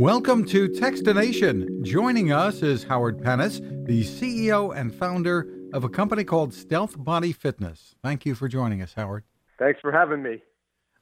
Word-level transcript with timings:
Welcome 0.00 0.46
to 0.46 0.66
Techstination. 0.66 1.82
Joining 1.82 2.32
us 2.32 2.62
is 2.62 2.84
Howard 2.84 3.22
Pennis, 3.22 3.58
the 3.60 4.02
CEO 4.02 4.74
and 4.74 4.94
founder 4.94 5.46
of 5.74 5.84
a 5.84 5.90
company 5.90 6.24
called 6.24 6.54
Stealth 6.54 6.96
Body 6.96 7.32
Fitness. 7.32 7.96
Thank 8.02 8.24
you 8.24 8.34
for 8.34 8.48
joining 8.48 8.80
us, 8.80 8.94
Howard. 8.94 9.24
Thanks 9.58 9.78
for 9.82 9.92
having 9.92 10.22
me. 10.22 10.42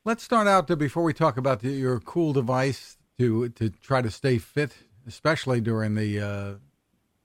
Let's 0.05 0.25
start 0.25 0.49
out 0.49 0.67
to, 0.67 0.77
before 0.77 1.05
we 1.05 1.13
talk 1.13 1.37
about 1.37 1.61
the, 1.61 1.69
your 1.69 2.01
cool 2.01 2.33
device 2.33 2.99
to 3.21 3.51
to 3.51 3.71
try 3.71 4.03
to 4.03 4.11
stay 4.11 4.37
fit, 4.37 4.75
especially 5.07 5.61
during 5.61 5.95
the 5.95 6.21
uh, 6.21 6.55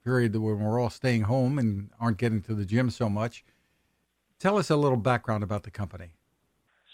period 0.03 0.35
when 0.35 0.59
we're 0.59 0.79
all 0.79 0.91
staying 0.91 1.23
home 1.23 1.57
and 1.57 1.89
aren't 1.99 2.17
getting 2.19 2.43
to 2.43 2.53
the 2.53 2.65
gym 2.65 2.91
so 2.91 3.09
much. 3.09 3.43
Tell 4.37 4.59
us 4.59 4.69
a 4.69 4.75
little 4.75 4.95
background 4.95 5.43
about 5.43 5.63
the 5.63 5.71
company. 5.71 6.11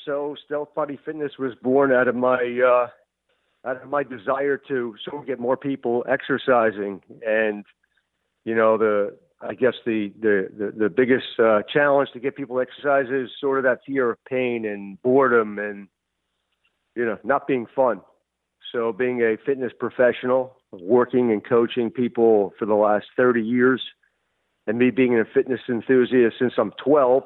So, 0.06 0.38
Stealth 0.46 0.74
Body 0.74 0.98
Fitness 1.04 1.34
was 1.38 1.52
born 1.62 1.92
out 1.92 2.08
of 2.08 2.16
my 2.16 2.62
uh, 2.66 2.88
out 3.66 3.82
of 3.82 3.90
my 3.90 4.04
desire 4.04 4.58
to 4.68 4.96
sort 5.04 5.22
of 5.22 5.28
get 5.28 5.40
more 5.40 5.58
people 5.58 6.06
exercising, 6.08 7.02
and 7.26 7.66
you 8.46 8.56
know 8.56 8.78
the 8.78 9.18
I 9.42 9.54
guess 9.54 9.74
the 9.86 10.12
the 10.20 10.50
the, 10.58 10.72
the 10.78 10.90
biggest 10.90 11.40
uh, 11.40 11.62
challenge 11.72 12.10
to 12.14 12.20
get 12.20 12.36
people 12.36 12.58
to 12.58 12.62
exercise 12.62 13.08
is 13.12 13.30
sort 13.40 13.58
of 13.58 13.64
that 13.64 13.80
fear 13.86 14.12
of 14.12 14.18
pain 14.26 14.66
and 14.66 15.02
boredom 15.02 15.60
and 15.60 15.88
you 16.96 17.06
know 17.06 17.18
not 17.24 17.48
being 17.48 17.66
fun. 17.76 18.02
So, 18.72 18.94
being 18.94 19.22
a 19.22 19.36
fitness 19.46 19.72
professional, 19.78 20.56
working 20.72 21.32
and 21.32 21.44
coaching 21.44 21.90
people 21.90 22.54
for 22.60 22.66
the 22.66 22.76
last 22.76 23.08
30 23.18 23.42
years, 23.42 23.82
and 24.68 24.78
me 24.78 24.92
being 24.92 25.18
a 25.20 25.26
fitness 25.26 25.62
enthusiast 25.68 26.36
since 26.38 26.54
I'm 26.58 26.72
12, 26.84 27.24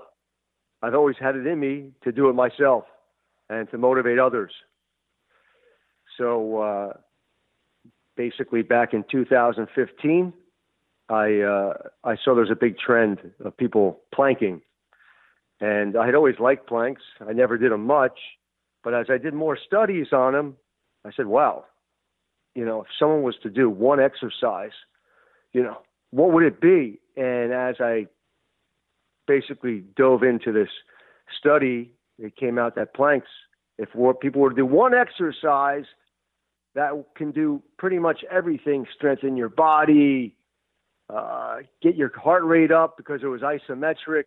I've 0.81 0.93
always 0.93 1.17
had 1.19 1.35
it 1.35 1.45
in 1.45 1.59
me 1.59 1.91
to 2.03 2.11
do 2.13 2.29
it 2.29 2.33
myself 2.33 2.85
and 3.49 3.69
to 3.71 3.77
motivate 3.77 4.19
others. 4.19 4.53
So, 6.17 6.62
uh, 6.62 6.94
basically, 8.16 8.61
back 8.61 8.94
in 8.94 9.03
2015, 9.09 10.33
I 11.09 11.42
uh, 11.42 11.73
I 12.03 12.16
saw 12.23 12.36
there's 12.36 12.52
a 12.52 12.55
big 12.55 12.78
trend 12.78 13.20
of 13.44 13.55
people 13.58 14.02
planking, 14.14 14.61
and 15.59 15.97
I 15.97 16.05
had 16.05 16.16
always 16.16 16.39
liked 16.39 16.67
planks. 16.67 17.02
I 17.28 17.33
never 17.33 17.58
did 17.58 17.72
them 17.72 17.86
much, 17.86 18.20
but 18.83 18.94
as 18.94 19.08
I 19.09 19.17
did 19.17 19.33
more 19.33 19.58
studies 19.58 20.08
on 20.14 20.33
them, 20.33 20.55
I 21.05 21.11
said, 21.16 21.25
"Wow, 21.25 21.66
you 22.55 22.66
know, 22.66 22.81
if 22.81 22.88
someone 22.98 23.23
was 23.23 23.36
to 23.44 23.50
do 23.50 23.70
one 23.70 24.00
exercise, 24.00 24.72
you 25.52 25.61
know, 25.61 25.80
what 26.11 26.31
would 26.31 26.44
it 26.44 26.61
be?" 26.61 27.00
And 27.17 27.52
as 27.52 27.75
I 27.80 28.08
basically 29.27 29.83
dove 29.95 30.23
into 30.23 30.52
this 30.52 30.70
study, 31.38 31.92
it 32.17 32.36
came 32.36 32.58
out 32.58 32.75
that 32.75 32.94
planks, 32.94 33.27
if 33.77 33.89
people 34.22 34.42
were 34.42 34.50
to 34.50 34.55
do 34.55 34.66
one 34.66 34.94
exercise, 34.94 35.86
that 36.75 37.05
can 37.16 37.31
do 37.31 37.61
pretty 37.77 37.99
much 37.99 38.23
everything: 38.31 38.85
strengthen 38.95 39.38
your 39.38 39.49
body 39.49 40.35
uh, 41.09 41.57
get 41.81 41.95
your 41.95 42.11
heart 42.17 42.43
rate 42.43 42.71
up 42.71 42.97
because 42.97 43.21
it 43.23 43.27
was 43.27 43.41
isometric, 43.41 44.23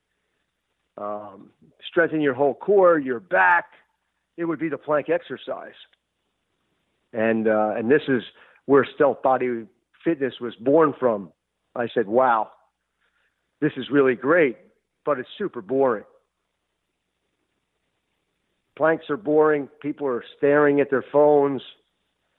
um, 0.98 1.50
strengthen 1.88 2.20
your 2.20 2.34
whole 2.34 2.54
core, 2.54 2.98
your 2.98 3.20
back. 3.20 3.66
It 4.36 4.44
would 4.44 4.58
be 4.58 4.68
the 4.68 4.78
plank 4.78 5.08
exercise, 5.08 5.74
and 7.12 7.48
uh, 7.48 7.74
and 7.76 7.90
this 7.90 8.02
is 8.08 8.22
where 8.66 8.86
stealth 8.94 9.22
body 9.22 9.64
fitness 10.04 10.34
was 10.40 10.54
born 10.56 10.94
from. 10.98 11.32
I 11.74 11.88
said, 11.94 12.06
"Wow, 12.06 12.50
this 13.60 13.72
is 13.76 13.86
really 13.90 14.14
great, 14.14 14.56
but 15.04 15.18
it's 15.18 15.28
super 15.38 15.62
boring." 15.62 16.04
Planks 18.76 19.08
are 19.08 19.16
boring. 19.16 19.68
People 19.80 20.06
are 20.06 20.22
staring 20.36 20.80
at 20.80 20.90
their 20.90 21.04
phones. 21.10 21.62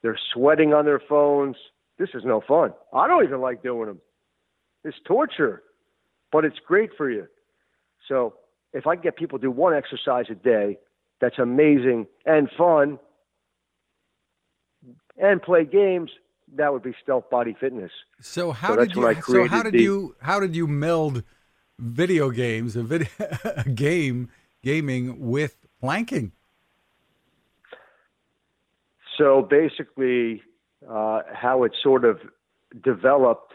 They're 0.02 0.18
sweating 0.32 0.72
on 0.72 0.84
their 0.84 1.00
phones. 1.08 1.56
This 1.98 2.10
is 2.14 2.22
no 2.24 2.40
fun. 2.46 2.72
I 2.92 3.08
don't 3.08 3.24
even 3.24 3.40
like 3.40 3.62
doing 3.62 3.86
them. 3.86 4.00
It's 4.84 4.96
torture, 5.06 5.62
but 6.30 6.44
it's 6.44 6.58
great 6.66 6.90
for 6.96 7.10
you. 7.10 7.26
So 8.08 8.34
if 8.72 8.86
I 8.86 8.94
can 8.94 9.02
get 9.02 9.16
people 9.16 9.38
to 9.38 9.42
do 9.42 9.50
one 9.50 9.74
exercise 9.74 10.26
a 10.30 10.34
day, 10.34 10.78
that's 11.20 11.38
amazing 11.38 12.06
and 12.24 12.48
fun, 12.56 12.98
and 15.20 15.42
play 15.42 15.64
games, 15.64 16.10
that 16.56 16.72
would 16.72 16.82
be 16.82 16.94
stealth 17.02 17.28
body 17.28 17.56
fitness. 17.60 17.90
So 18.20 18.52
how 18.52 18.74
so 18.74 18.76
did 18.76 18.94
you? 18.94 19.14
So 19.22 19.48
how 19.48 19.62
did 19.62 19.74
the, 19.74 19.82
you? 19.82 20.16
How 20.20 20.38
did 20.40 20.54
you 20.54 20.66
meld 20.66 21.24
video 21.78 22.30
games, 22.30 22.76
a 22.76 22.82
video, 22.82 23.08
a 23.44 23.68
game, 23.74 24.30
gaming 24.62 25.18
with 25.28 25.56
planking? 25.80 26.32
So 29.18 29.42
basically, 29.42 30.42
uh, 30.88 31.22
how 31.34 31.64
it 31.64 31.72
sort 31.82 32.04
of 32.04 32.20
developed 32.84 33.52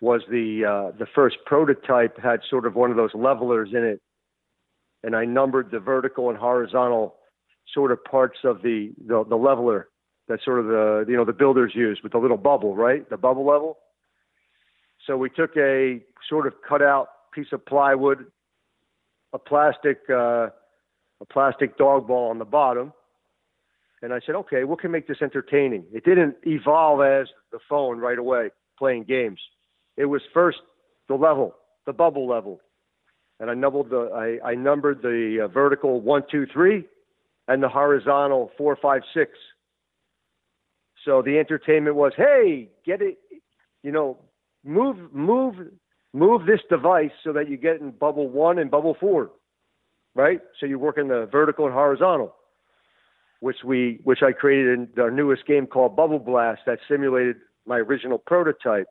was 0.00 0.22
the 0.30 0.64
uh, 0.64 0.96
the 0.98 1.06
first 1.14 1.36
prototype 1.44 2.18
had 2.18 2.40
sort 2.48 2.66
of 2.66 2.74
one 2.74 2.90
of 2.90 2.96
those 2.96 3.14
levelers 3.14 3.70
in 3.72 3.84
it, 3.84 4.00
and 5.02 5.14
I 5.14 5.24
numbered 5.24 5.70
the 5.70 5.78
vertical 5.80 6.30
and 6.30 6.38
horizontal 6.38 7.16
sort 7.72 7.92
of 7.92 8.02
parts 8.04 8.38
of 8.44 8.62
the 8.62 8.92
the, 9.06 9.24
the 9.28 9.36
leveler 9.36 9.88
that 10.28 10.40
sort 10.44 10.60
of 10.60 10.66
the 10.66 11.04
you 11.08 11.16
know 11.16 11.24
the 11.24 11.32
builders 11.32 11.72
use 11.74 12.00
with 12.02 12.12
the 12.12 12.18
little 12.18 12.36
bubble, 12.36 12.74
right? 12.74 13.08
The 13.08 13.16
bubble 13.16 13.46
level. 13.46 13.78
So 15.06 15.16
we 15.16 15.30
took 15.30 15.56
a 15.56 16.00
sort 16.28 16.46
of 16.46 16.54
cut 16.66 16.82
out 16.82 17.08
piece 17.32 17.48
of 17.52 17.64
plywood, 17.66 18.26
a 19.32 19.38
plastic 19.38 19.98
uh, 20.10 20.48
a 21.20 21.26
plastic 21.30 21.76
dog 21.76 22.06
ball 22.06 22.30
on 22.30 22.38
the 22.38 22.44
bottom, 22.44 22.92
and 24.02 24.12
I 24.12 24.20
said, 24.24 24.34
okay, 24.34 24.64
what 24.64 24.80
can 24.80 24.90
make 24.90 25.08
this 25.08 25.22
entertaining? 25.22 25.84
It 25.92 26.04
didn't 26.04 26.36
evolve 26.44 27.00
as 27.00 27.28
the 27.52 27.58
phone 27.68 27.98
right 27.98 28.18
away 28.18 28.50
playing 28.78 29.04
games. 29.04 29.40
It 29.96 30.06
was 30.06 30.20
first 30.34 30.58
the 31.08 31.14
level, 31.14 31.54
the 31.86 31.92
bubble 31.92 32.28
level, 32.28 32.60
and 33.40 33.50
I 33.50 33.54
numbered 33.54 33.90
the 33.90 34.38
I, 34.42 34.50
I 34.50 34.54
numbered 34.54 35.02
the 35.02 35.44
uh, 35.44 35.48
vertical 35.48 36.00
one, 36.00 36.22
two, 36.30 36.46
three, 36.52 36.84
and 37.48 37.62
the 37.62 37.68
horizontal 37.68 38.50
four, 38.58 38.76
five, 38.80 39.02
six. 39.14 39.32
So 41.04 41.22
the 41.22 41.38
entertainment 41.38 41.94
was, 41.94 42.12
hey, 42.16 42.68
get 42.84 43.00
it, 43.00 43.18
you 43.82 43.92
know, 43.92 44.18
move, 44.64 44.96
move, 45.12 45.54
move 46.12 46.46
this 46.46 46.60
device 46.68 47.12
so 47.22 47.32
that 47.32 47.48
you 47.48 47.56
get 47.56 47.80
in 47.80 47.92
bubble 47.92 48.28
one 48.28 48.58
and 48.58 48.70
bubble 48.70 48.96
four, 48.98 49.30
right? 50.16 50.40
So 50.58 50.66
you 50.66 50.80
work 50.80 50.98
in 50.98 51.06
the 51.06 51.28
vertical 51.30 51.66
and 51.66 51.72
horizontal, 51.72 52.34
which 53.40 53.58
we, 53.64 54.00
which 54.04 54.22
I 54.22 54.32
created 54.32 54.78
in 54.96 55.02
our 55.02 55.10
newest 55.10 55.46
game 55.46 55.66
called 55.66 55.96
Bubble 55.96 56.18
Blast 56.18 56.62
that 56.66 56.78
simulated 56.88 57.36
my 57.66 57.78
original 57.78 58.18
prototype. 58.18 58.88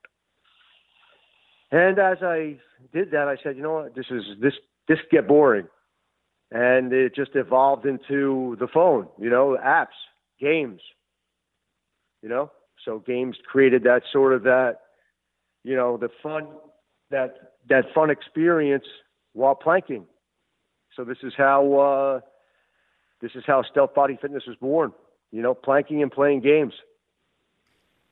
And 1.71 1.97
as 1.99 2.17
I 2.21 2.57
did 2.93 3.11
that, 3.11 3.27
I 3.27 3.37
said, 3.41 3.57
you 3.57 3.63
know 3.63 3.73
what, 3.73 3.95
this 3.95 4.05
is 4.09 4.23
this 4.39 4.53
this 4.87 4.99
get 5.11 5.27
boring, 5.27 5.67
and 6.51 6.93
it 6.93 7.15
just 7.15 7.31
evolved 7.35 7.85
into 7.85 8.55
the 8.59 8.67
phone, 8.67 9.07
you 9.19 9.29
know, 9.29 9.57
apps, 9.63 9.87
games, 10.39 10.81
you 12.21 12.29
know. 12.29 12.51
So 12.83 12.99
games 12.99 13.37
created 13.47 13.83
that 13.83 14.03
sort 14.13 14.33
of 14.33 14.43
that, 14.43 14.81
you 15.63 15.75
know, 15.75 15.97
the 15.97 16.09
fun 16.21 16.47
that 17.09 17.55
that 17.67 17.85
fun 17.95 18.09
experience 18.11 18.85
while 19.33 19.55
planking. 19.55 20.05
So 20.95 21.03
this 21.03 21.17
is 21.23 21.33
how 21.35 21.73
uh, 21.73 22.19
this 23.25 23.35
is 23.35 23.43
how 23.47 23.63
Stealth 23.63 23.95
Body 23.95 24.17
Fitness 24.21 24.43
was 24.47 24.57
born. 24.57 24.91
You 25.31 25.41
know, 25.41 25.53
planking 25.53 26.01
and 26.01 26.11
playing 26.11 26.41
games. 26.41 26.73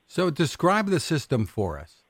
So 0.07 0.29
describe 0.29 0.87
the 0.87 0.99
system 0.99 1.45
for 1.45 1.79
us 1.79 2.03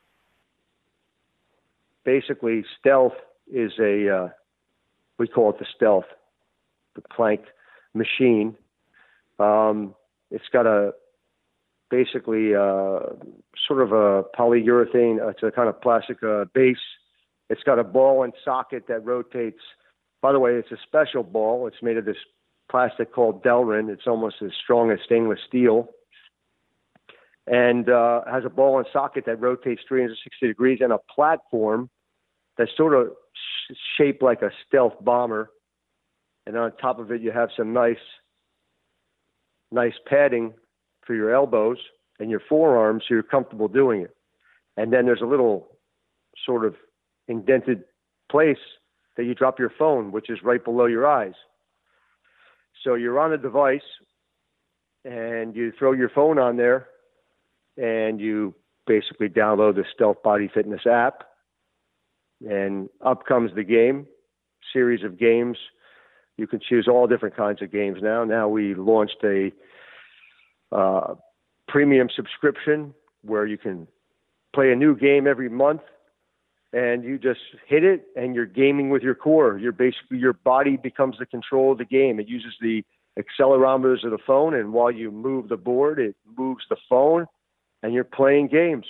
basically 2.03 2.65
stealth 2.79 3.13
is 3.51 3.71
a 3.79 4.15
uh, 4.15 4.29
we 5.17 5.27
call 5.27 5.51
it 5.51 5.59
the 5.59 5.65
stealth, 5.75 6.05
the 6.95 7.01
plank 7.01 7.41
machine. 7.93 8.55
Um, 9.39 9.95
it's 10.31 10.47
got 10.51 10.65
a 10.65 10.93
basically 11.89 12.55
uh, 12.55 12.99
sort 13.67 13.81
of 13.81 13.91
a 13.91 14.23
polyurethane. 14.37 15.21
Uh, 15.21 15.29
it's 15.29 15.43
a 15.43 15.51
kind 15.51 15.69
of 15.69 15.79
plastic 15.81 16.23
uh, 16.23 16.45
base. 16.53 16.77
It's 17.49 17.63
got 17.63 17.77
a 17.77 17.83
ball 17.83 18.23
and 18.23 18.33
socket 18.43 18.87
that 18.87 19.05
rotates. 19.05 19.61
By 20.21 20.31
the 20.31 20.39
way, 20.39 20.53
it's 20.53 20.71
a 20.71 20.77
special 20.87 21.23
ball. 21.23 21.67
It's 21.67 21.81
made 21.81 21.97
of 21.97 22.05
this 22.05 22.17
plastic 22.73 23.13
called 23.13 23.43
Delrin. 23.43 23.87
It's 23.87 24.07
almost 24.07 24.37
as 24.41 24.49
strong 24.63 24.89
as 24.89 24.97
stainless 25.05 25.37
steel 25.47 25.89
and 27.45 27.87
uh, 27.87 28.21
has 28.25 28.45
a 28.45 28.49
ball 28.49 28.79
and 28.79 28.87
socket 28.91 29.25
that 29.27 29.39
rotates 29.39 29.83
360 29.87 30.47
degrees 30.47 30.79
and 30.81 30.91
a 30.91 30.97
platform 31.13 31.87
that's 32.57 32.71
sort 32.75 32.95
of 32.95 33.11
sh- 33.35 33.75
shaped 33.95 34.23
like 34.23 34.41
a 34.41 34.49
stealth 34.65 34.93
bomber. 35.01 35.51
And 36.47 36.57
on 36.57 36.75
top 36.77 36.97
of 36.97 37.11
it, 37.11 37.21
you 37.21 37.31
have 37.31 37.49
some 37.55 37.73
nice, 37.73 38.03
nice 39.71 39.93
padding 40.07 40.53
for 41.05 41.13
your 41.13 41.31
elbows 41.31 41.77
and 42.19 42.31
your 42.31 42.41
forearms, 42.49 43.03
so 43.07 43.13
you're 43.13 43.21
comfortable 43.21 43.67
doing 43.67 44.01
it. 44.01 44.15
And 44.77 44.91
then 44.91 45.05
there's 45.05 45.21
a 45.21 45.27
little 45.27 45.67
sort 46.43 46.65
of 46.65 46.73
indented 47.27 47.83
place 48.31 48.57
that 49.15 49.25
you 49.25 49.35
drop 49.35 49.59
your 49.59 49.71
phone, 49.77 50.11
which 50.11 50.31
is 50.31 50.39
right 50.43 50.63
below 50.63 50.87
your 50.87 51.05
eyes. 51.05 51.33
So 52.83 52.95
you're 52.95 53.19
on 53.19 53.33
a 53.33 53.37
device 53.37 53.81
and 55.05 55.55
you 55.55 55.71
throw 55.77 55.93
your 55.93 56.09
phone 56.09 56.37
on 56.37 56.57
there 56.57 56.87
and 57.77 58.19
you 58.19 58.53
basically 58.85 59.29
download 59.29 59.75
the 59.75 59.85
Stealth 59.93 60.21
Body 60.23 60.49
Fitness 60.53 60.85
app, 60.85 61.23
and 62.47 62.89
up 63.03 63.25
comes 63.25 63.51
the 63.55 63.63
game, 63.63 64.05
series 64.71 65.03
of 65.03 65.17
games. 65.17 65.57
You 66.37 66.47
can 66.47 66.59
choose 66.59 66.87
all 66.87 67.07
different 67.07 67.35
kinds 67.35 67.61
of 67.61 67.71
games 67.71 67.99
now. 68.01 68.23
Now 68.23 68.47
we 68.49 68.75
launched 68.75 69.23
a 69.23 69.51
uh, 70.71 71.15
premium 71.67 72.09
subscription 72.15 72.93
where 73.21 73.45
you 73.45 73.57
can 73.57 73.87
play 74.53 74.71
a 74.71 74.75
new 74.75 74.95
game 74.95 75.27
every 75.27 75.49
month 75.49 75.81
and 76.73 77.03
you 77.03 77.19
just 77.19 77.39
hit 77.67 77.83
it 77.83 78.07
and 78.15 78.33
you're 78.33 78.47
gaming 78.47 78.89
with 78.89 79.03
your 79.03 79.13
core. 79.15 79.57
You're 79.59 79.71
basically 79.71 80.17
your 80.17 80.33
body 80.33 80.75
becomes 80.75 81.17
the 81.19 81.25
control 81.25 81.71
of 81.71 81.77
the 81.77 81.85
game. 81.85 82.19
It 82.19 82.27
uses 82.27 82.53
the 82.59 82.83
accelerometers 83.17 84.03
of 84.03 84.11
the 84.11 84.17
phone 84.25 84.55
and 84.55 84.73
while 84.73 84.91
you 84.91 85.11
move 85.11 85.47
the 85.47 85.57
board, 85.57 85.99
it 85.99 86.15
moves 86.35 86.63
the 86.69 86.77
phone 86.89 87.27
and 87.83 87.93
you're 87.93 88.03
playing 88.03 88.47
games. 88.47 88.85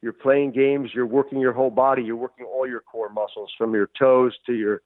You're 0.00 0.14
playing 0.14 0.52
games, 0.52 0.90
you're 0.94 1.06
working 1.06 1.38
your 1.38 1.52
whole 1.52 1.70
body, 1.70 2.02
you're 2.02 2.16
working 2.16 2.44
all 2.46 2.66
your 2.66 2.80
core 2.80 3.10
muscles 3.10 3.52
from 3.56 3.72
your 3.74 3.88
toes 3.98 4.32
to 4.46 4.54
your 4.54 4.82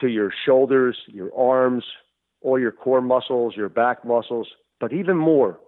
to 0.00 0.08
your 0.08 0.34
shoulders, 0.44 0.98
your 1.06 1.30
arms, 1.34 1.84
all 2.42 2.58
your 2.58 2.72
core 2.72 3.00
muscles, 3.00 3.54
your 3.56 3.68
back 3.68 4.04
muscles, 4.04 4.48
but 4.80 4.92
even 4.92 5.16
more, 5.16 5.60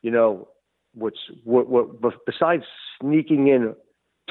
you 0.00 0.10
know, 0.10 0.48
what's 0.94 1.18
what, 1.44 1.68
what 1.68 2.02
besides 2.26 2.64
sneaking 3.00 3.48
in 3.48 3.74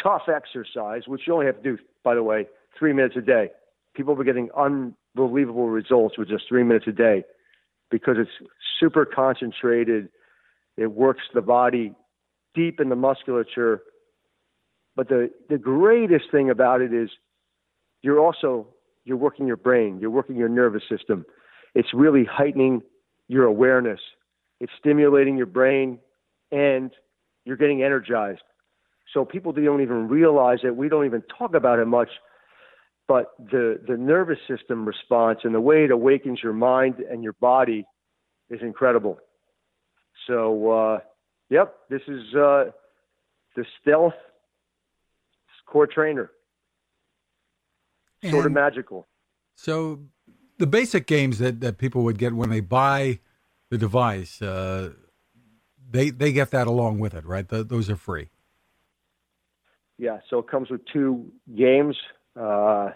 tough 0.02 0.24
exercise, 0.28 1.04
which 1.08 1.22
you 1.28 1.34
only 1.34 1.46
have 1.46 1.58
to 1.58 1.63
do, 1.63 1.78
by 2.04 2.16
the 2.16 2.24
way, 2.24 2.48
three 2.78 2.94
minutes 2.94 3.16
a 3.18 3.22
day. 3.22 3.50
People 3.96 4.19
are 4.19 4.24
getting 4.24 4.50
unbelievable 4.58 5.69
results 5.69 6.18
with 6.18 6.30
just 6.30 6.46
three 6.48 6.63
minutes 6.63 6.86
a 6.88 6.92
day 6.92 7.24
because 7.90 8.16
it's 8.18 8.50
super 8.80 9.06
concentrated. 9.06 10.10
It 10.78 10.88
works 10.88 11.24
the 11.34 11.42
body 11.42 11.94
deep 12.56 12.80
in 12.80 12.90
the 12.90 12.96
musculature. 12.96 13.81
But 14.96 15.10
the, 15.10 15.30
the 15.50 15.57
greatest 15.57 16.25
thing 16.31 16.50
about 16.50 16.81
it 16.81 16.94
is 16.94 17.10
you're 18.02 18.19
also 18.19 18.68
you're 19.04 19.18
working 19.18 19.48
your 19.48 19.57
brain, 19.57 20.00
you're 20.00 20.10
working 20.10 20.36
your 20.36 20.50
nervous 20.50 20.84
system. 20.90 21.25
It's 21.74 21.90
really 21.94 22.24
heightening 22.24 22.81
your 23.28 23.46
awareness. 23.46 24.00
It's 24.60 24.72
stimulating 24.80 25.38
your 25.38 25.48
brain 25.48 26.00
and 26.51 26.92
you're 27.45 27.57
getting 27.57 27.83
energized. 27.83 28.42
So 29.13 29.25
people 29.25 29.51
don't 29.51 29.81
even 29.81 30.07
realize 30.07 30.59
it. 30.63 30.75
We 30.75 30.89
don't 30.89 31.06
even 31.06 31.24
talk 31.38 31.53
about 31.53 31.80
it 31.80 31.86
much. 31.86 32.09
But 33.07 33.31
the, 33.38 33.80
the 33.88 33.98
nervous 33.98 34.38
system 34.48 34.86
response 34.86 35.39
and 35.44 35.53
the 35.53 35.59
way 35.59 35.83
it 35.83 35.92
awakens 35.92 36.39
your 36.42 36.53
mind 36.53 36.95
and 37.00 37.24
your 37.24 37.33
body 37.33 37.86
is 38.50 38.62
incredible. 38.62 39.18
So, 40.27 40.71
uh, 40.71 41.00
yep, 41.50 41.75
this 41.89 42.01
is 42.07 42.21
uh, 42.36 42.65
the 43.56 43.65
stealth 43.81 44.13
core 45.71 45.88
trainer. 45.88 46.31
And 48.21 48.31
sort 48.31 48.45
of 48.45 48.51
magical. 48.51 49.07
So, 49.56 50.01
the 50.59 50.68
basic 50.68 51.07
games 51.07 51.39
that, 51.39 51.59
that 51.62 51.77
people 51.80 52.04
would 52.04 52.19
get 52.19 52.33
when 52.33 52.50
they 52.50 52.59
buy 52.59 53.19
the 53.69 53.77
device, 53.77 54.42
uh, 54.42 54.92
they 55.92 56.10
they 56.10 56.32
get 56.32 56.52
that 56.52 56.68
along 56.68 57.00
with 57.00 57.14
it, 57.14 57.26
right? 57.26 57.48
The, 57.48 57.64
those 57.64 57.90
are 57.90 57.96
free. 57.96 58.30
Yeah, 59.98 60.20
so 60.30 60.40
it 60.40 60.48
comes 60.48 60.70
with 60.70 60.82
two 60.92 61.32
games: 61.56 61.96
uh, 62.40 62.90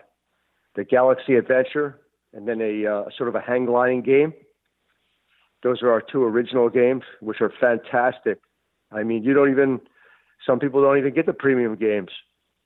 the 0.75 0.83
Galaxy 0.83 1.35
Adventure, 1.35 1.99
and 2.33 2.47
then 2.47 2.61
a 2.61 2.85
uh, 2.85 3.03
sort 3.17 3.29
of 3.29 3.35
a 3.35 3.41
hang 3.41 3.65
gliding 3.65 4.01
game. 4.01 4.33
Those 5.63 5.81
are 5.81 5.91
our 5.91 6.01
two 6.01 6.23
original 6.23 6.69
games, 6.69 7.03
which 7.21 7.41
are 7.41 7.51
fantastic. 7.59 8.39
I 8.91 9.03
mean, 9.03 9.23
you 9.23 9.33
don't 9.33 9.51
even 9.51 9.81
some 10.45 10.59
people 10.59 10.81
don't 10.81 10.97
even 10.97 11.13
get 11.13 11.25
the 11.25 11.33
premium 11.33 11.75
games. 11.75 12.11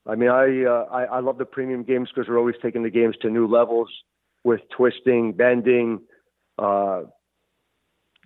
I 0.05 0.15
mean, 0.15 0.29
I 0.29 0.65
uh, 0.65 0.85
I, 0.91 1.03
I 1.05 1.19
love 1.19 1.37
the 1.37 1.45
premium 1.45 1.83
games 1.83 2.09
because 2.13 2.29
we're 2.29 2.39
always 2.39 2.55
taking 2.61 2.83
the 2.83 2.89
games 2.89 3.15
to 3.21 3.29
new 3.29 3.47
levels 3.47 3.89
with 4.43 4.61
twisting, 4.75 5.33
bending. 5.33 6.01
Uh, 6.57 7.03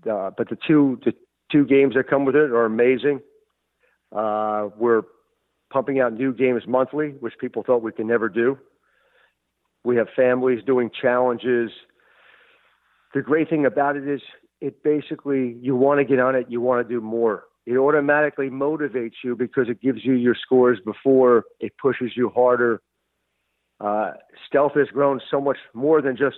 uh, 0.10 0.32
but 0.38 0.50
the 0.50 0.58
two 0.68 1.00
the 1.06 1.14
two 1.54 1.66
games 1.66 1.94
that 1.96 2.10
come 2.10 2.26
with 2.26 2.36
it 2.36 2.52
are 2.52 2.66
amazing. 2.66 3.22
Uh, 4.14 4.70
we're 4.76 5.04
pumping 5.72 6.00
out 6.00 6.14
new 6.14 6.34
games 6.34 6.64
monthly, 6.68 7.10
which 7.20 7.34
people 7.40 7.64
thought 7.64 7.82
we 7.82 7.92
could 7.92 8.08
never 8.08 8.28
do. 8.28 8.58
We 9.86 9.96
have 9.98 10.08
families 10.16 10.64
doing 10.66 10.90
challenges. 11.00 11.72
The 13.14 13.22
great 13.22 13.50
thing 13.50 13.66
about 13.66 13.96
it 13.96 14.08
is 14.08 14.22
it 14.62 14.84
basically 14.84 15.58
you 15.62 15.76
want 15.76 16.00
to 16.00 16.06
get 16.06 16.20
on 16.20 16.36
it, 16.36 16.48
you 16.50 16.62
want 16.62 16.88
to 16.88 16.94
do 16.94 17.00
more. 17.00 17.44
It 17.66 17.78
automatically 17.78 18.50
motivates 18.50 19.14
you 19.24 19.36
because 19.36 19.70
it 19.70 19.82
gives 19.82 20.04
you 20.04 20.14
your 20.14 20.36
scores 20.36 20.80
before 20.84 21.46
it 21.60 21.74
pushes 21.82 22.12
you 22.16 22.30
harder. 22.30 22.82
Uh, 23.80 24.12
stealth 24.48 24.74
has 24.76 24.88
grown 24.88 25.22
so 25.30 25.40
much 25.40 25.58
more 25.74 26.02
than 26.02 26.18
just 26.18 26.38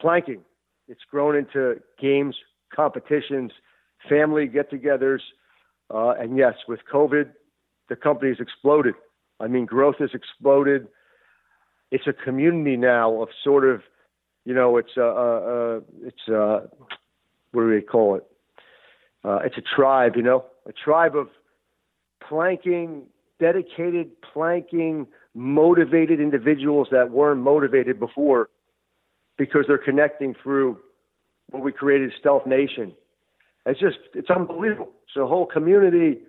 planking. 0.00 0.42
It's 0.88 1.00
grown 1.10 1.36
into 1.36 1.76
games, 2.00 2.36
competitions, 2.74 3.52
family 4.08 4.46
get-togethers, 4.46 5.20
uh, 5.92 6.10
and 6.10 6.36
yes, 6.36 6.54
with 6.68 6.80
COVID, 6.92 7.30
the 7.88 7.96
company 7.96 8.30
has 8.30 8.40
exploded. 8.40 8.94
I 9.40 9.46
mean, 9.46 9.66
growth 9.66 9.96
has 9.98 10.10
exploded. 10.14 10.88
It's 11.90 12.06
a 12.06 12.12
community 12.12 12.76
now 12.76 13.22
of 13.22 13.28
sort 13.44 13.64
of, 13.64 13.82
you 14.44 14.54
know, 14.54 14.76
it's 14.76 14.96
a, 14.96 15.02
a, 15.02 15.76
a 15.76 15.76
it's 16.02 16.28
a, 16.28 16.68
what 17.52 17.62
do 17.62 17.74
they 17.74 17.84
call 17.84 18.16
it? 18.16 18.24
Uh, 19.24 19.38
it's 19.44 19.56
a 19.56 19.62
tribe, 19.62 20.16
you 20.16 20.22
know, 20.22 20.44
a 20.66 20.72
tribe 20.72 21.16
of 21.16 21.28
planking, 22.28 23.02
dedicated 23.38 24.10
planking, 24.32 25.06
motivated 25.34 26.20
individuals 26.20 26.88
that 26.90 27.10
weren't 27.10 27.40
motivated 27.40 28.00
before 28.00 28.48
because 29.36 29.64
they're 29.68 29.78
connecting 29.78 30.34
through 30.42 30.78
what 31.50 31.62
we 31.62 31.72
created, 31.72 32.12
Stealth 32.18 32.46
Nation. 32.46 32.92
It's 33.66 33.80
just, 33.80 33.98
it's 34.14 34.30
unbelievable. 34.30 34.92
It's 35.08 35.16
a 35.16 35.26
whole 35.26 35.44
community 35.44 36.20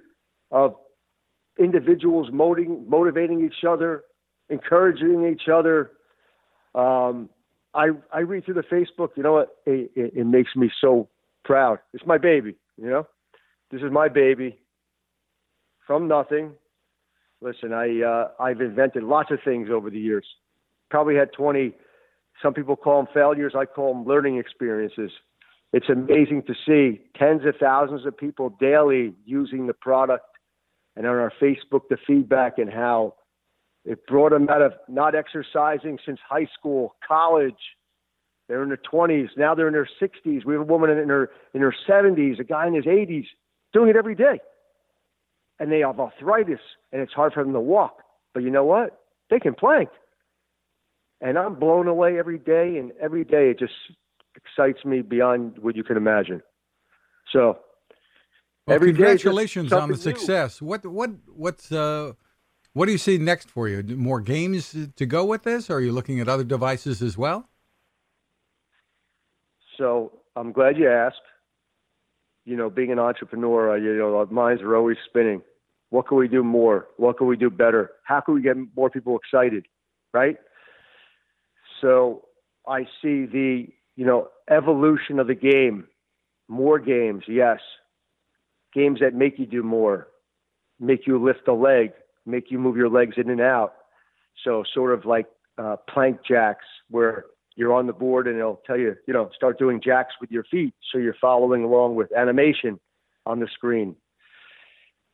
of 0.51 0.75
individuals 1.59 2.29
motivating, 2.31 2.89
motivating 2.89 3.45
each 3.45 3.63
other, 3.67 4.03
encouraging 4.49 5.31
each 5.31 5.47
other. 5.47 5.91
Um, 6.73 7.29
I, 7.75 7.89
I 8.11 8.19
read 8.19 8.45
through 8.45 8.55
the 8.55 8.61
Facebook, 8.61 9.09
you 9.15 9.23
know 9.23 9.33
what? 9.33 9.49
It, 9.67 9.91
it, 9.95 10.13
it 10.15 10.25
makes 10.25 10.55
me 10.55 10.71
so 10.81 11.09
proud. 11.45 11.77
It's 11.93 12.05
my 12.07 12.17
baby, 12.17 12.55
you 12.75 12.89
know? 12.89 13.07
This 13.71 13.81
is 13.81 13.91
my 13.91 14.07
baby 14.07 14.57
from 15.85 16.07
nothing. 16.07 16.53
Listen, 17.41 17.71
I, 17.71 18.01
uh, 18.01 18.29
I've 18.41 18.61
invented 18.61 19.03
lots 19.03 19.29
of 19.29 19.39
things 19.45 19.69
over 19.71 19.91
the 19.91 19.99
years. 19.99 20.25
Probably 20.89 21.15
had 21.15 21.31
20, 21.33 21.73
some 22.41 22.53
people 22.53 22.75
call 22.75 23.03
them 23.03 23.13
failures. 23.13 23.53
I 23.55 23.65
call 23.65 23.93
them 23.93 24.05
learning 24.05 24.37
experiences 24.37 25.11
it's 25.73 25.89
amazing 25.89 26.43
to 26.43 26.53
see 26.65 27.01
tens 27.17 27.45
of 27.45 27.55
thousands 27.59 28.05
of 28.05 28.17
people 28.17 28.49
daily 28.59 29.13
using 29.25 29.67
the 29.67 29.73
product 29.73 30.25
and 30.95 31.05
on 31.05 31.15
our 31.15 31.31
Facebook 31.41 31.81
the 31.89 31.97
feedback 32.07 32.57
and 32.57 32.71
how 32.71 33.15
it 33.85 34.05
brought 34.07 34.31
them 34.31 34.49
out 34.49 34.61
of 34.61 34.73
not 34.87 35.15
exercising 35.15 35.99
since 36.05 36.19
high 36.27 36.47
school, 36.57 36.95
college. 37.07 37.53
They're 38.47 38.63
in 38.63 38.69
their 38.69 38.77
20s. 38.77 39.29
Now 39.37 39.55
they're 39.55 39.67
in 39.67 39.73
their 39.73 39.89
60s. 40.01 40.45
We 40.45 40.53
have 40.53 40.61
a 40.61 40.65
woman 40.65 40.89
in 40.89 41.09
her 41.09 41.29
in 41.53 41.61
her 41.61 41.75
70s, 41.87 42.39
a 42.39 42.43
guy 42.43 42.67
in 42.67 42.73
his 42.73 42.85
80s, 42.85 43.25
doing 43.73 43.89
it 43.89 43.95
every 43.95 44.15
day. 44.15 44.39
And 45.59 45.71
they 45.71 45.79
have 45.79 45.99
arthritis, 45.99 46.59
and 46.91 47.01
it's 47.01 47.13
hard 47.13 47.33
for 47.33 47.43
them 47.43 47.53
to 47.53 47.59
walk. 47.59 48.03
But 48.33 48.43
you 48.43 48.51
know 48.51 48.63
what? 48.63 49.01
They 49.29 49.39
can 49.39 49.53
plank. 49.53 49.89
And 51.19 51.37
I'm 51.37 51.55
blown 51.55 51.87
away 51.87 52.19
every 52.19 52.37
day, 52.37 52.77
and 52.77 52.91
every 53.01 53.23
day 53.23 53.49
it 53.49 53.59
just 53.59 53.73
excites 54.37 54.85
me 54.85 55.01
beyond 55.01 55.57
what 55.59 55.75
you 55.75 55.83
can 55.83 55.97
imagine. 55.97 56.41
So, 57.33 57.57
well, 58.65 58.79
congratulations 58.79 59.73
on 59.73 59.89
the 59.89 59.97
success. 59.97 60.61
New. 60.61 60.67
What 60.67 60.85
what 60.85 61.11
what's 61.27 61.71
uh, 61.71 62.13
what 62.73 62.85
do 62.85 62.91
you 62.91 62.97
see 62.97 63.17
next 63.17 63.49
for 63.49 63.67
you? 63.67 63.83
More 63.95 64.21
games 64.21 64.75
to 64.95 65.05
go 65.05 65.25
with 65.25 65.43
this, 65.43 65.69
or 65.69 65.75
are 65.75 65.81
you 65.81 65.91
looking 65.91 66.19
at 66.19 66.27
other 66.29 66.43
devices 66.43 67.01
as 67.01 67.17
well? 67.17 67.49
So 69.77 70.11
I'm 70.35 70.51
glad 70.51 70.77
you 70.77 70.89
asked. 70.89 71.15
You 72.45 72.55
know, 72.55 72.69
being 72.69 72.93
an 72.93 72.99
entrepreneur, 72.99 73.73
uh, 73.73 73.75
you 73.75 73.97
know, 73.97 74.17
our 74.17 74.25
minds 74.27 74.61
are 74.61 74.75
always 74.75 74.97
spinning. 75.05 75.41
What 75.89 76.07
can 76.07 76.17
we 76.17 76.27
do 76.27 76.43
more? 76.43 76.87
What 76.97 77.17
can 77.17 77.27
we 77.27 77.35
do 77.35 77.49
better? 77.49 77.91
How 78.03 78.21
can 78.21 78.35
we 78.35 78.41
get 78.41 78.55
more 78.75 78.89
people 78.89 79.17
excited? 79.17 79.65
Right. 80.13 80.37
So 81.81 82.25
I 82.67 82.83
see 83.01 83.25
the 83.25 83.67
you 83.97 84.05
know, 84.05 84.29
evolution 84.49 85.19
of 85.19 85.27
the 85.27 85.35
game. 85.35 85.87
More 86.47 86.79
games, 86.79 87.25
yes. 87.27 87.59
Games 88.73 88.99
that 89.01 89.13
make 89.13 89.37
you 89.37 89.45
do 89.45 89.63
more, 89.63 90.07
make 90.79 91.05
you 91.05 91.21
lift 91.21 91.47
a 91.49 91.53
leg, 91.53 91.91
make 92.25 92.49
you 92.49 92.59
move 92.59 92.77
your 92.77 92.89
legs 92.89 93.15
in 93.17 93.29
and 93.29 93.41
out. 93.41 93.73
So 94.45 94.63
sort 94.73 94.93
of 94.93 95.03
like 95.03 95.25
uh, 95.57 95.75
plank 95.89 96.19
jacks, 96.25 96.65
where 96.89 97.25
you're 97.55 97.73
on 97.73 97.87
the 97.87 97.93
board 97.93 98.27
and 98.27 98.37
it'll 98.37 98.61
tell 98.67 98.77
you, 98.77 98.95
you 99.07 99.13
know, 99.13 99.29
start 99.35 99.57
doing 99.57 99.81
jacks 99.83 100.13
with 100.21 100.31
your 100.31 100.43
feet. 100.43 100.73
So 100.91 100.99
you're 100.99 101.15
following 101.19 101.63
along 101.63 101.95
with 101.95 102.11
animation. 102.15 102.79
on 103.27 103.39
the 103.39 103.47
screen. 103.53 103.95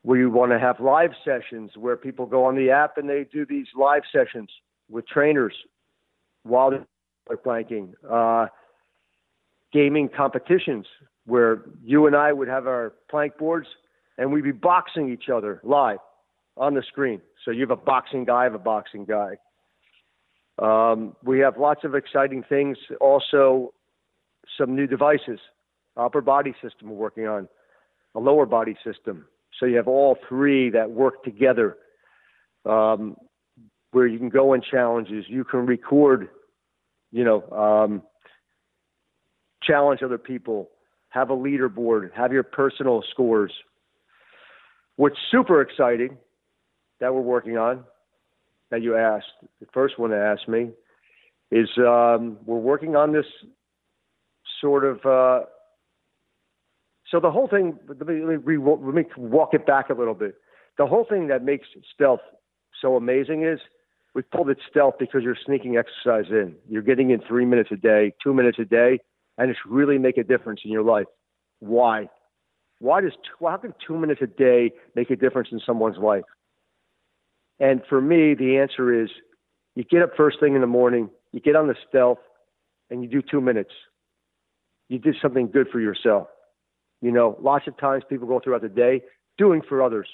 We 0.04 0.26
want 0.28 0.52
to 0.52 0.60
have 0.60 0.80
live 0.80 1.12
sessions 1.26 1.72
where 1.76 1.98
people 1.98 2.26
go 2.26 2.46
on 2.46 2.56
the 2.56 2.70
app 2.70 2.98
and 2.98 3.10
they 3.10 3.26
do 3.32 3.46
these 3.46 3.68
live 3.76 4.04
sessions 4.12 4.50
with 4.90 5.08
trainers 5.08 5.54
while 6.44 6.70
they're 6.72 7.38
planking. 7.38 7.94
Uh, 8.10 8.48
gaming 9.74 10.10
competitions 10.16 10.86
where 11.26 11.64
you 11.84 12.08
and 12.08 12.16
I 12.16 12.32
would 12.32 12.48
have 12.48 12.68
our 12.68 12.94
plank 13.10 13.38
boards 13.38 13.68
and 14.18 14.32
we'd 14.32 14.44
be 14.44 14.52
boxing 14.52 15.12
each 15.12 15.30
other 15.34 15.60
live 15.64 15.98
on 16.58 16.76
the 16.76 16.84
screen. 16.88 17.22
So 17.44 17.52
you 17.52 17.62
have 17.62 17.72
a 17.72 17.76
boxing 17.76 18.26
guy, 18.26 18.42
I 18.42 18.44
have 18.44 18.54
a 18.54 18.60
boxing 18.60 19.06
guy. 19.06 19.36
Um, 20.60 21.16
we 21.24 21.40
have 21.40 21.58
lots 21.58 21.84
of 21.84 21.96
exciting 21.96 22.44
things. 22.48 22.78
Also, 23.02 23.74
some 24.58 24.76
new 24.76 24.86
devices, 24.86 25.40
upper 25.98 26.22
body 26.22 26.54
system 26.62 26.90
we're 26.90 26.96
working 26.96 27.28
on, 27.28 27.48
a 28.16 28.20
lower 28.20 28.46
body 28.46 28.76
system. 28.86 29.26
So 29.60 29.66
you 29.66 29.78
have 29.78 29.88
all 29.88 30.18
three 30.30 30.70
that 30.70 30.92
work 30.92 31.24
together, 31.24 31.78
um, 32.66 33.16
where 33.92 34.06
you 34.06 34.20
can 34.20 34.30
go 34.30 34.54
in 34.54 34.62
challenges. 34.62 35.26
You 35.28 35.44
can 35.44 35.66
record, 35.66 36.30
you 37.12 37.24
know, 37.24 37.50
um, 37.50 38.04
challenge 39.66 40.02
other 40.04 40.18
people, 40.18 40.70
have 41.10 41.30
a 41.30 41.36
leaderboard, 41.36 42.12
have 42.14 42.34
your 42.34 42.44
personal 42.44 43.04
scores. 43.12 43.52
What's 44.96 45.18
super 45.32 45.62
exciting 45.62 46.18
that 47.00 47.14
we're 47.14 47.22
working 47.22 47.58
on 47.58 47.84
that 48.72 48.82
you 48.82 48.96
asked, 48.96 49.28
the 49.60 49.68
first 49.74 50.00
one 50.00 50.10
to 50.10 50.18
ask 50.18 50.48
me, 50.48 50.72
is 51.52 51.70
um, 51.78 52.38
we're 52.46 52.58
working 52.58 52.96
on 52.96 53.14
this 53.14 53.26
sort 54.60 54.84
of. 54.84 55.06
Uh, 55.06 55.46
so 57.12 57.20
the 57.20 57.30
whole 57.30 57.48
thing, 57.48 57.78
let 57.88 58.08
me, 58.08 58.24
let, 58.24 58.46
me, 58.46 58.58
let 58.58 58.96
me 58.96 59.04
walk 59.18 59.54
it 59.54 59.68
back 59.68 59.90
a 59.90 59.94
little 59.94 60.16
bit. 60.16 60.36
The 60.80 60.88
whole 60.88 61.06
thing 61.08 61.28
that 61.28 61.44
makes 61.44 61.68
stealth 61.94 62.22
so 62.82 62.96
amazing 62.96 63.44
is 63.44 63.60
we 64.16 64.24
called 64.24 64.50
it 64.50 64.58
stealth 64.70 64.96
because 65.00 65.22
you're 65.24 65.38
sneaking 65.46 65.78
exercise 65.78 66.32
in. 66.32 66.56
You're 66.68 66.82
getting 66.82 67.12
in 67.12 67.22
three 67.28 67.46
minutes 67.46 67.70
a 67.72 67.76
day, 67.76 68.14
two 68.24 68.34
minutes 68.34 68.58
a 68.60 68.66
day, 68.66 69.00
and 69.38 69.50
it's 69.50 69.60
really 69.68 69.98
make 69.98 70.18
a 70.18 70.24
difference 70.24 70.62
in 70.64 70.72
your 70.72 70.84
life. 70.84 71.06
Why? 71.60 72.10
Why 72.80 73.02
does 73.02 73.14
how 73.40 73.58
can 73.58 73.74
two 73.86 73.98
minutes 73.98 74.22
a 74.22 74.28
day 74.28 74.72
make 74.96 75.10
a 75.10 75.16
difference 75.16 75.50
in 75.52 75.62
someone's 75.66 75.98
life? 75.98 76.24
And 77.60 77.82
for 77.88 78.02
me, 78.02 78.34
the 78.34 78.58
answer 78.58 79.04
is 79.04 79.10
you 79.76 79.84
get 79.84 80.02
up 80.02 80.12
first 80.18 80.40
thing 80.40 80.56
in 80.56 80.62
the 80.62 80.68
morning, 80.68 81.10
you 81.32 81.40
get 81.40 81.56
on 81.56 81.68
the 81.68 81.76
stealth, 81.88 82.20
and 82.90 83.02
you 83.02 83.10
do 83.10 83.22
two 83.22 83.42
minutes. 83.42 83.72
You 84.90 85.00
did 85.00 85.16
something 85.22 85.50
good 85.50 85.68
for 85.72 85.80
yourself. 85.80 86.28
You 87.02 87.12
know, 87.12 87.38
lots 87.42 87.68
of 87.68 87.78
times 87.78 88.04
people 88.08 88.28
go 88.28 88.40
throughout 88.40 88.62
the 88.62 88.70
day 88.70 89.02
doing 89.38 89.62
for 89.68 89.82
others. 89.82 90.08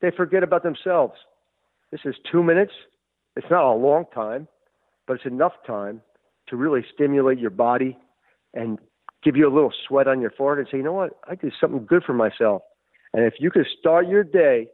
They 0.00 0.10
forget 0.10 0.42
about 0.42 0.62
themselves. 0.62 1.14
This 1.90 2.00
is 2.04 2.14
two 2.30 2.42
minutes. 2.42 2.72
It's 3.36 3.46
not 3.50 3.64
a 3.64 3.74
long 3.74 4.04
time, 4.14 4.48
but 5.06 5.14
it's 5.14 5.26
enough 5.26 5.52
time 5.66 6.00
to 6.48 6.56
really 6.56 6.84
stimulate 6.94 7.38
your 7.38 7.50
body 7.50 7.96
and 8.54 8.78
give 9.22 9.36
you 9.36 9.48
a 9.48 9.52
little 9.52 9.72
sweat 9.86 10.08
on 10.08 10.20
your 10.20 10.30
forehead 10.30 10.60
and 10.60 10.68
say, 10.70 10.78
you 10.78 10.84
know 10.84 10.92
what, 10.92 11.18
I 11.28 11.34
did 11.34 11.52
something 11.60 11.84
good 11.86 12.04
for 12.04 12.14
myself. 12.14 12.62
And 13.12 13.24
if 13.24 13.34
you 13.38 13.50
could 13.50 13.66
start 13.78 14.08
your 14.08 14.24
day 14.24 14.68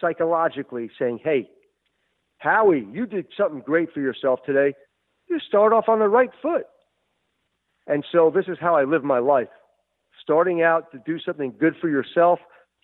psychologically 0.00 0.90
saying, 0.98 1.20
hey, 1.22 1.48
Howie, 2.38 2.86
you 2.92 3.06
did 3.06 3.26
something 3.36 3.60
great 3.60 3.92
for 3.92 4.00
yourself 4.00 4.40
today, 4.44 4.74
you 5.28 5.38
start 5.40 5.72
off 5.72 5.88
on 5.88 5.98
the 5.98 6.08
right 6.08 6.30
foot. 6.42 6.64
And 7.86 8.04
so 8.10 8.30
this 8.34 8.46
is 8.48 8.58
how 8.60 8.76
I 8.76 8.84
live 8.84 9.04
my 9.04 9.18
life. 9.18 9.48
Starting 10.22 10.62
out 10.62 10.90
to 10.92 10.98
do 11.04 11.18
something 11.18 11.54
good 11.58 11.74
for 11.80 11.88
yourself 11.88 12.38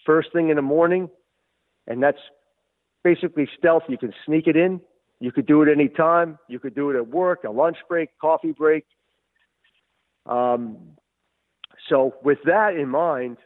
first 0.04 0.32
thing 0.32 0.48
in 0.48 0.56
the 0.56 0.62
morning, 0.62 1.08
and 1.86 2.02
that's 2.02 2.18
basically 3.04 3.48
stealth. 3.58 3.82
You 3.88 3.98
can 3.98 4.12
sneak 4.24 4.46
it 4.46 4.56
in. 4.56 4.80
You 5.20 5.32
could 5.32 5.46
do 5.46 5.62
it 5.62 5.68
any 5.70 5.88
time. 5.88 6.38
You 6.48 6.58
could 6.58 6.74
do 6.74 6.90
it 6.90 6.96
at 6.96 7.08
work, 7.08 7.44
a 7.44 7.50
lunch 7.50 7.76
break, 7.88 8.10
coffee 8.20 8.52
break, 8.52 8.84
um, 10.30 10.78
so 11.88 12.14
with 12.22 12.38
that 12.44 12.74
in 12.74 12.88
mind, 12.88 13.38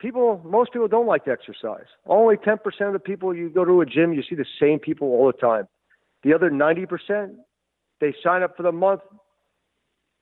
people, 0.00 0.40
most 0.44 0.72
people 0.72 0.88
don't 0.88 1.06
like 1.06 1.24
to 1.24 1.30
exercise. 1.30 1.86
Only 2.06 2.36
10% 2.36 2.58
of 2.80 2.92
the 2.92 2.98
people 2.98 3.34
you 3.34 3.48
go 3.48 3.64
to 3.64 3.80
a 3.80 3.86
gym, 3.86 4.12
you 4.12 4.22
see 4.28 4.34
the 4.34 4.46
same 4.60 4.78
people 4.78 5.08
all 5.08 5.26
the 5.26 5.38
time. 5.38 5.68
The 6.22 6.34
other 6.34 6.50
90%, 6.50 7.34
they 8.00 8.14
sign 8.22 8.42
up 8.42 8.56
for 8.56 8.62
the 8.62 8.72
month, 8.72 9.02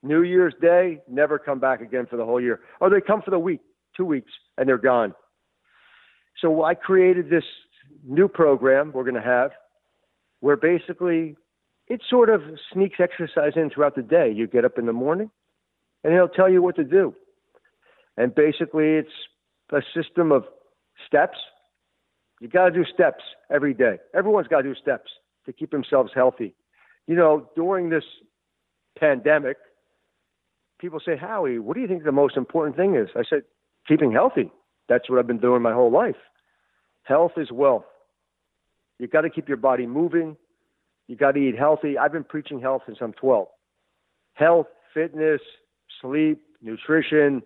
New 0.03 0.21
Year's 0.21 0.53
Day, 0.61 1.01
never 1.09 1.39
come 1.39 1.59
back 1.59 1.81
again 1.81 2.05
for 2.05 2.15
the 2.15 2.25
whole 2.25 2.39
year. 2.39 2.59
Or 2.79 2.89
they 2.89 3.01
come 3.01 3.21
for 3.23 3.31
the 3.31 3.39
week, 3.39 3.61
two 3.97 4.05
weeks, 4.05 4.31
and 4.57 4.69
they're 4.69 4.77
gone. 4.77 5.15
So 6.39 6.63
I 6.63 6.75
created 6.75 7.29
this 7.29 7.43
new 8.07 8.27
program 8.27 8.91
we're 8.93 9.03
going 9.03 9.15
to 9.15 9.21
have 9.21 9.51
where 10.41 10.57
basically 10.57 11.35
it 11.87 12.01
sort 12.07 12.29
of 12.29 12.41
sneaks 12.71 12.97
exercise 12.99 13.53
in 13.55 13.69
throughout 13.69 13.95
the 13.95 14.03
day. 14.03 14.31
You 14.31 14.47
get 14.47 14.65
up 14.65 14.77
in 14.77 14.85
the 14.85 14.93
morning, 14.93 15.31
and 16.05 16.13
he'll 16.13 16.29
tell 16.29 16.49
you 16.49 16.61
what 16.61 16.75
to 16.75 16.83
do. 16.83 17.15
And 18.15 18.33
basically, 18.33 18.93
it's 18.93 19.09
a 19.71 19.81
system 19.95 20.31
of 20.31 20.45
steps. 21.07 21.37
You 22.39 22.47
got 22.47 22.65
to 22.65 22.71
do 22.71 22.85
steps 22.85 23.23
every 23.51 23.73
day. 23.73 23.97
Everyone's 24.13 24.47
got 24.47 24.61
to 24.61 24.63
do 24.63 24.75
steps 24.75 25.09
to 25.47 25.51
keep 25.51 25.71
themselves 25.71 26.11
healthy. 26.13 26.53
You 27.07 27.15
know, 27.15 27.49
during 27.55 27.89
this 27.89 28.03
pandemic, 28.99 29.57
people 30.79 30.99
say, 31.03 31.17
Howie, 31.17 31.57
what 31.57 31.73
do 31.73 31.81
you 31.81 31.87
think 31.87 32.03
the 32.03 32.11
most 32.11 32.37
important 32.37 32.77
thing 32.77 32.95
is? 32.95 33.09
I 33.15 33.23
said, 33.27 33.41
keeping 33.87 34.11
healthy. 34.11 34.51
That's 34.87 35.09
what 35.09 35.17
I've 35.17 35.27
been 35.27 35.39
doing 35.39 35.63
my 35.63 35.73
whole 35.73 35.91
life. 35.91 36.15
Health 37.01 37.31
is 37.37 37.51
wealth. 37.51 37.85
You 38.99 39.07
got 39.07 39.21
to 39.21 39.31
keep 39.31 39.47
your 39.47 39.57
body 39.57 39.87
moving. 39.87 40.37
You 41.07 41.15
got 41.15 41.31
to 41.31 41.39
eat 41.39 41.57
healthy. 41.57 41.97
I've 41.97 42.11
been 42.13 42.23
preaching 42.23 42.61
health 42.61 42.83
since 42.85 42.99
I'm 43.01 43.13
12. 43.13 43.47
Health, 44.35 44.67
fitness, 44.93 45.41
sleep, 46.01 46.41
nutrition. 46.61 47.41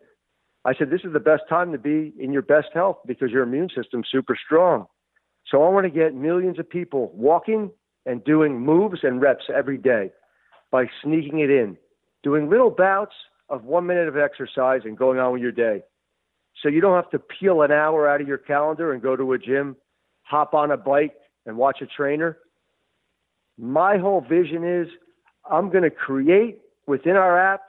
I 0.65 0.73
said, 0.75 0.89
this 0.89 1.01
is 1.03 1.13
the 1.13 1.19
best 1.19 1.43
time 1.49 1.71
to 1.71 1.77
be 1.77 2.13
in 2.19 2.31
your 2.33 2.41
best 2.41 2.67
health 2.73 2.97
because 3.05 3.31
your 3.31 3.43
immune 3.43 3.69
system's 3.75 4.07
super 4.11 4.37
strong. 4.45 4.87
So 5.47 5.63
I 5.63 5.69
want 5.69 5.85
to 5.85 5.89
get 5.89 6.13
millions 6.13 6.59
of 6.59 6.69
people 6.69 7.11
walking 7.13 7.71
and 8.05 8.23
doing 8.23 8.59
moves 8.59 8.99
and 9.03 9.21
reps 9.21 9.45
every 9.53 9.77
day 9.77 10.11
by 10.71 10.85
sneaking 11.03 11.39
it 11.39 11.49
in, 11.49 11.77
doing 12.23 12.49
little 12.49 12.69
bouts 12.69 13.15
of 13.49 13.63
one 13.63 13.87
minute 13.87 14.07
of 14.07 14.17
exercise 14.17 14.81
and 14.83 14.97
going 14.97 15.19
on 15.19 15.33
with 15.33 15.41
your 15.41 15.51
day. 15.51 15.81
So 16.61 16.69
you 16.69 16.81
don't 16.81 16.95
have 16.95 17.09
to 17.11 17.19
peel 17.19 17.61
an 17.61 17.71
hour 17.71 18.07
out 18.07 18.21
of 18.21 18.27
your 18.27 18.37
calendar 18.37 18.93
and 18.93 19.01
go 19.01 19.15
to 19.15 19.33
a 19.33 19.37
gym, 19.37 19.75
hop 20.23 20.53
on 20.53 20.71
a 20.71 20.77
bike 20.77 21.15
and 21.45 21.57
watch 21.57 21.81
a 21.81 21.87
trainer. 21.87 22.37
My 23.57 23.97
whole 23.97 24.21
vision 24.21 24.63
is 24.63 24.87
I'm 25.49 25.69
going 25.69 25.83
to 25.83 25.89
create 25.89 26.59
within 26.85 27.15
our 27.15 27.39
app 27.39 27.61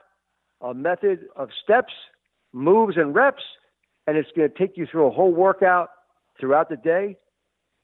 a 0.61 0.73
method 0.73 1.25
of 1.35 1.49
steps, 1.63 1.93
moves, 2.53 2.97
and 2.97 3.15
reps, 3.15 3.43
and 4.07 4.17
it's 4.17 4.29
going 4.35 4.49
to 4.49 4.57
take 4.57 4.77
you 4.77 4.85
through 4.89 5.07
a 5.07 5.11
whole 5.11 5.33
workout 5.33 5.89
throughout 6.39 6.69
the 6.69 6.77
day. 6.77 7.17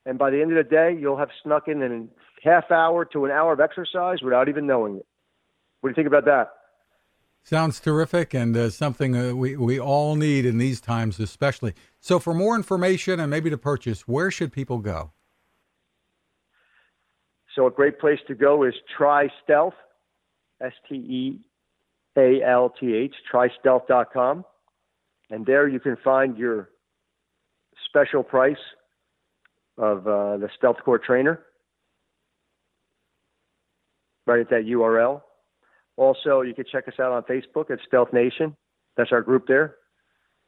And 0.05 0.17
by 0.17 0.29
the 0.29 0.41
end 0.41 0.55
of 0.55 0.57
the 0.57 0.69
day, 0.69 0.95
you'll 0.97 1.17
have 1.17 1.29
snuck 1.43 1.67
in 1.67 1.81
a 1.81 2.47
half 2.47 2.71
hour 2.71 3.05
to 3.05 3.25
an 3.25 3.31
hour 3.31 3.53
of 3.53 3.59
exercise 3.59 4.21
without 4.21 4.47
even 4.47 4.65
knowing 4.65 4.97
it. 4.97 5.05
What 5.81 5.89
do 5.89 5.91
you 5.91 5.95
think 5.95 6.07
about 6.07 6.25
that? 6.25 6.53
Sounds 7.43 7.79
terrific 7.79 8.33
and 8.33 8.57
uh, 8.57 8.69
something 8.69 9.15
uh, 9.15 9.33
we, 9.33 9.55
we 9.55 9.79
all 9.79 10.15
need 10.15 10.45
in 10.45 10.57
these 10.57 10.81
times, 10.81 11.19
especially. 11.19 11.73
So, 12.01 12.19
for 12.19 12.33
more 12.33 12.55
information 12.55 13.21
and 13.21 13.29
maybe 13.29 13.49
to 13.49 13.57
purchase, 13.57 14.07
where 14.07 14.29
should 14.29 14.51
people 14.51 14.79
go? 14.79 15.11
So, 17.55 17.67
a 17.67 17.71
great 17.71 17.99
place 17.99 18.19
to 18.27 18.35
go 18.35 18.63
is 18.63 18.73
Try 18.97 19.29
Stealth, 19.43 19.75
S 20.61 20.73
T 20.89 20.95
E 20.95 21.39
a 22.17 22.41
L 22.43 22.73
T 22.79 22.93
H, 22.93 23.13
trystealth.com. 23.31 24.43
And 25.29 25.45
there 25.45 25.67
you 25.67 25.79
can 25.79 25.97
find 26.03 26.37
your 26.37 26.69
special 27.87 28.23
price 28.23 28.55
of 29.77 30.07
uh, 30.07 30.37
the 30.37 30.49
Stealth 30.57 30.77
Core 30.83 30.99
Trainer 30.99 31.43
right 34.25 34.39
at 34.39 34.49
that 34.49 34.65
URL. 34.65 35.21
Also, 35.95 36.41
you 36.41 36.53
can 36.53 36.65
check 36.71 36.87
us 36.87 36.93
out 36.99 37.11
on 37.11 37.23
Facebook 37.23 37.71
at 37.71 37.79
Stealth 37.87 38.13
Nation. 38.13 38.55
That's 38.95 39.11
our 39.11 39.21
group 39.21 39.47
there. 39.47 39.75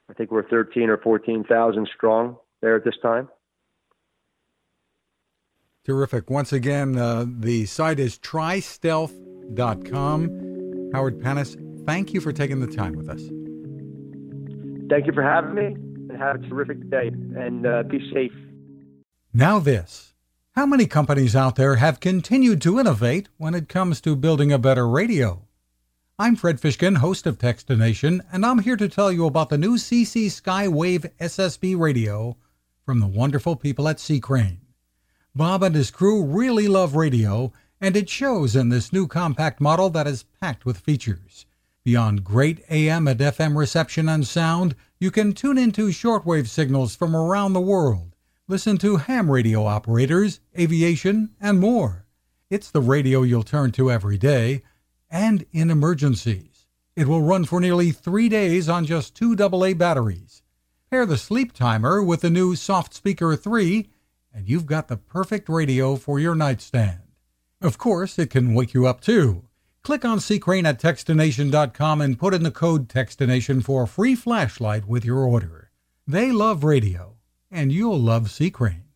I 0.09 0.13
think 0.13 0.31
we're 0.31 0.47
13 0.47 0.89
or 0.89 0.97
14,000 0.97 1.89
strong 1.95 2.37
there 2.61 2.75
at 2.75 2.83
this 2.83 2.97
time. 3.01 3.29
Terrific. 5.85 6.29
Once 6.29 6.53
again, 6.53 6.97
uh, 6.97 7.25
the 7.27 7.65
site 7.65 7.99
is 7.99 8.19
trystealth.com. 8.19 10.48
Howard 10.93 11.21
Panis, 11.21 11.55
thank 11.85 12.13
you 12.13 12.21
for 12.21 12.31
taking 12.31 12.59
the 12.59 12.67
time 12.67 12.95
with 12.95 13.09
us. 13.09 13.21
Thank 14.89 15.05
you 15.05 15.13
for 15.13 15.21
having 15.21 15.53
me, 15.53 15.65
and 15.65 16.17
have 16.17 16.43
a 16.43 16.47
terrific 16.47 16.89
day, 16.89 17.07
and 17.07 17.65
uh, 17.65 17.83
be 17.83 17.99
safe. 18.11 18.31
Now, 19.33 19.59
this. 19.59 20.13
How 20.53 20.65
many 20.65 20.87
companies 20.87 21.35
out 21.35 21.55
there 21.55 21.75
have 21.75 21.99
continued 21.99 22.61
to 22.63 22.79
innovate 22.79 23.29
when 23.37 23.53
it 23.53 23.69
comes 23.69 24.01
to 24.01 24.15
building 24.15 24.51
a 24.51 24.57
better 24.57 24.87
radio? 24.87 25.45
I'm 26.17 26.35
Fred 26.35 26.59
Fishkin, 26.59 26.97
host 26.97 27.27
of 27.27 27.37
Techstination, 27.37 28.21
and 28.31 28.45
I'm 28.45 28.59
here 28.59 28.75
to 28.75 28.89
tell 28.89 29.11
you 29.11 29.25
about 29.25 29.49
the 29.49 29.57
new 29.57 29.77
CC 29.77 30.25
Skywave 30.25 31.09
SSB 31.19 31.79
radio 31.79 32.35
from 32.83 32.99
the 32.99 33.07
wonderful 33.07 33.55
people 33.55 33.87
at 33.87 33.99
C. 33.99 34.19
Crane. 34.19 34.59
Bob 35.35 35.61
and 35.61 35.75
his 35.75 35.91
crew 35.91 36.25
really 36.25 36.67
love 36.67 36.95
radio, 36.95 37.53
and 37.81 37.95
it 37.95 38.09
shows 38.09 38.55
in 38.55 38.69
this 38.69 38.91
new 38.91 39.07
compact 39.07 39.61
model 39.61 39.89
that 39.89 40.07
is 40.07 40.25
packed 40.41 40.65
with 40.65 40.77
features. 40.77 41.45
Beyond 41.83 42.23
great 42.23 42.63
AM 42.69 43.07
and 43.07 43.19
FM 43.19 43.55
reception 43.55 44.09
and 44.09 44.27
sound, 44.27 44.75
you 44.99 45.11
can 45.11 45.33
tune 45.33 45.57
into 45.57 45.87
shortwave 45.87 46.47
signals 46.47 46.95
from 46.95 47.15
around 47.15 47.53
the 47.53 47.61
world, 47.61 48.15
listen 48.47 48.77
to 48.79 48.97
ham 48.97 49.31
radio 49.31 49.65
operators, 49.65 50.39
aviation, 50.57 51.29
and 51.39 51.59
more. 51.59 52.05
It's 52.49 52.69
the 52.69 52.81
radio 52.81 53.21
you'll 53.21 53.43
turn 53.43 53.71
to 53.73 53.91
every 53.91 54.17
day 54.17 54.63
and 55.09 55.45
in 55.51 55.69
emergencies. 55.69 56.67
It 56.95 57.07
will 57.07 57.21
run 57.21 57.45
for 57.45 57.61
nearly 57.61 57.91
three 57.91 58.27
days 58.27 58.67
on 58.67 58.85
just 58.85 59.15
two 59.15 59.35
AA 59.39 59.73
batteries. 59.73 60.41
Pair 60.91 61.05
the 61.05 61.17
sleep 61.17 61.53
timer 61.53 62.03
with 62.03 62.21
the 62.21 62.29
new 62.29 62.55
Soft 62.55 62.93
Speaker 62.93 63.35
3, 63.35 63.87
and 64.33 64.49
you've 64.49 64.65
got 64.65 64.87
the 64.87 64.97
perfect 64.97 65.47
radio 65.47 65.95
for 65.95 66.19
your 66.19 66.35
nightstand. 66.35 67.08
Of 67.61 67.77
course, 67.77 68.17
it 68.17 68.29
can 68.29 68.53
wake 68.53 68.73
you 68.73 68.87
up 68.87 69.01
too. 69.01 69.43
Click 69.83 70.05
on 70.05 70.19
Crane 70.39 70.65
at 70.65 70.79
Techstination.com 70.79 72.01
and 72.01 72.19
put 72.19 72.33
in 72.33 72.43
the 72.43 72.51
code 72.51 72.87
Techstination 72.87 73.63
for 73.63 73.83
a 73.83 73.87
free 73.87 74.15
flashlight 74.15 74.85
with 74.87 75.03
your 75.03 75.19
order. 75.19 75.71
They 76.07 76.31
love 76.31 76.63
radio, 76.63 77.17
and 77.51 77.71
you'll 77.71 77.99
love 77.99 78.31
Crane. 78.53 78.88